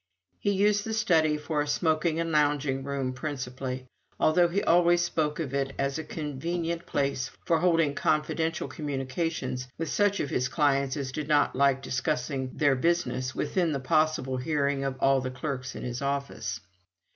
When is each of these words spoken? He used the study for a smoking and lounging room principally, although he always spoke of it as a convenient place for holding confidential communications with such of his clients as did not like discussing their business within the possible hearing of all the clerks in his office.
He 0.39 0.49
used 0.49 0.83
the 0.83 0.95
study 0.95 1.37
for 1.37 1.61
a 1.61 1.67
smoking 1.67 2.19
and 2.19 2.31
lounging 2.31 2.83
room 2.83 3.13
principally, 3.13 3.85
although 4.19 4.47
he 4.47 4.63
always 4.63 5.03
spoke 5.03 5.39
of 5.39 5.53
it 5.53 5.73
as 5.77 5.99
a 5.99 6.03
convenient 6.03 6.87
place 6.87 7.29
for 7.45 7.59
holding 7.59 7.93
confidential 7.93 8.67
communications 8.67 9.67
with 9.77 9.89
such 9.89 10.19
of 10.19 10.31
his 10.31 10.47
clients 10.49 10.97
as 10.97 11.11
did 11.11 11.27
not 11.27 11.55
like 11.55 11.83
discussing 11.83 12.49
their 12.55 12.73
business 12.75 13.35
within 13.35 13.73
the 13.73 13.79
possible 13.79 14.37
hearing 14.37 14.83
of 14.83 14.95
all 14.99 15.21
the 15.21 15.29
clerks 15.29 15.75
in 15.75 15.83
his 15.83 16.01
office. 16.01 16.59